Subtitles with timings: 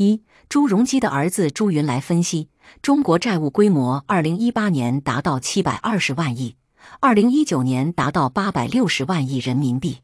[0.00, 2.48] 一朱镕基的儿子朱云来分析，
[2.80, 6.56] 中国债务规模二零一八年达到七百二十万亿，
[7.00, 9.98] 二零一九年达到八百六十万亿人民币。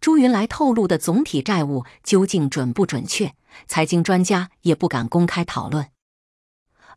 [0.00, 3.34] 朱云来透露的总体债务究竟准不准确？
[3.66, 5.88] 财经专家也不敢公开讨论。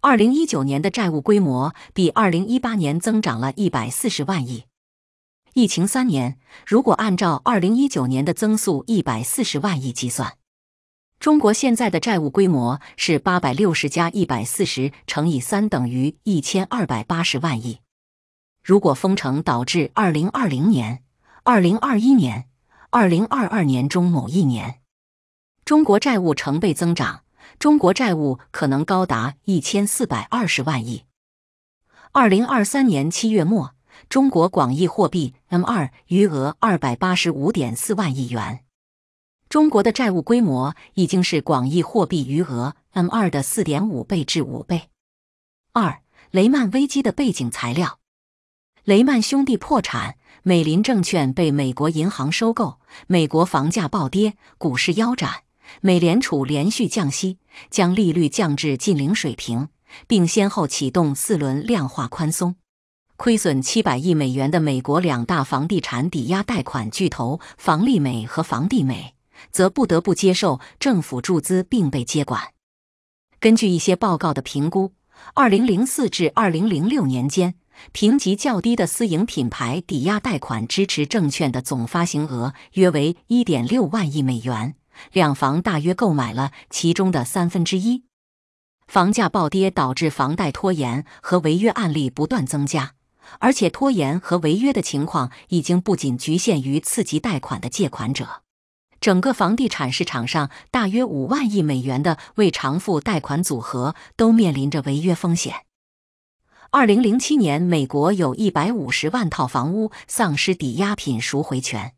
[0.02, 4.66] 二零一九年的债务规模比二零一八年增长了一百四十万亿。
[5.56, 6.38] 疫情三年，
[6.68, 10.38] 如果按照二零一九年的增速一百四十万亿计算，
[11.24, 17.80] 中国现在的债务规模是八百六十加一百四十乘以三等于一千二百八十万亿。
[18.62, 21.02] 如果封城导致二零二零年、
[21.44, 22.50] 二零二一年、
[22.90, 24.82] 二零二二年中某一年，
[25.64, 27.22] 中国债务成倍增长，
[27.58, 31.06] 中国债务可能高达一千四百二十万亿。
[32.12, 33.76] 二零二三年七月末，
[34.10, 38.63] 中国广义货币 M 二余额二百八十五点四万亿元，
[39.54, 44.90] 中国的债务规模已经是广义货币余额 M 二的四点五倍至五倍。
[45.74, 46.02] 二
[46.32, 48.00] 雷曼危机的背景材料：
[48.84, 50.16] 雷曼兄弟破产。
[50.42, 55.44] 美林证券被美国银行收购，美国房价暴跌，股市腰斩。
[55.82, 57.38] 美联储连续降息，
[57.70, 59.70] 将利率降至近零水平，
[60.08, 62.56] 并先后启动四轮量化宽松。
[63.18, 69.14] 亏损七百亿美元的美国两大房地产抵押贷款巨头房利美和房地美，
[69.52, 72.54] 则不得不接受政府注资并被接管。
[73.40, 74.94] 根据一些报告的评估，
[75.34, 77.56] 二零零四至二零零六年间。
[77.92, 84.76] 评级较低的私营品牌抵押贷款支持证券的总发行额约为一点六万亿美元，
[85.12, 88.04] 两房大约购买了其中的三分之一。
[88.86, 92.94] 房价暴跌导致房贷拖延和违约案例不断增加，
[93.40, 98.43] 而且拖延和违约的情况已经不仅局限于次级贷款的借款者，
[99.04, 105.66] 整个房地产市场上大约五万亿美元的未偿付贷款组合都面临着违约风险。
[106.72, 111.96] 二零零七年，美国有一百五十万套房屋丧失抵押品赎回权，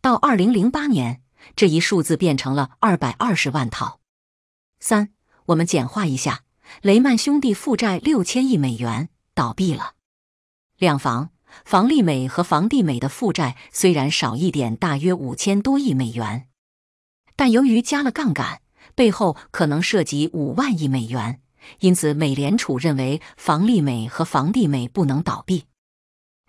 [0.00, 1.20] 到二零零八年，
[1.54, 4.00] 这一数字变成了二百二十万套。
[4.80, 5.10] 三，
[5.48, 6.44] 我们简化一下，
[6.80, 9.96] 雷曼兄弟负债六千亿美元，倒闭了。
[10.78, 11.28] 两房，
[11.64, 16.48] 房利美和房地美的负债虽然少一点，大约五千多亿美元，
[17.36, 18.60] 但由于加了杠杆，
[18.94, 21.40] 背后可能涉及五万亿美元。
[21.80, 25.64] 因此，美联储认为房利美和房地美不能倒闭。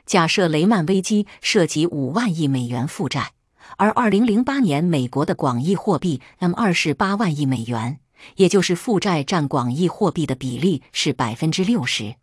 [0.05, 3.33] 假设雷曼危机涉及五万亿美元负债，
[3.77, 7.99] 而2008年美国的广义货币 M2 是八万亿美元，
[8.37, 12.15] 也就是负债占广义货币的比例是百分之六十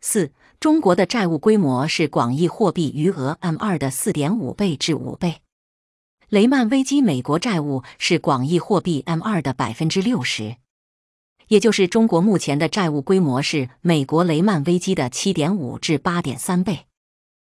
[0.00, 0.32] 四。
[0.60, 5.36] 中国的债务规模是广义货币余额 M2 的四点五倍至五倍。
[6.28, 10.56] 雷曼危机美国债务是广义货币 M2 的百分之六十。
[11.46, 16.87] 也就是中国目前的债务规模是美国雷曼危机的七点五至八点三倍。